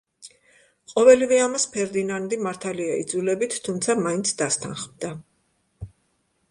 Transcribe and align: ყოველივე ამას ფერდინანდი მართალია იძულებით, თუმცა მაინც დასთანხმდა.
ყოველივე 0.93 1.37
ამას 1.47 1.65
ფერდინანდი 1.75 2.39
მართალია 2.47 2.97
იძულებით, 3.03 3.59
თუმცა 3.69 3.99
მაინც 4.07 4.35
დასთანხმდა. 4.43 5.13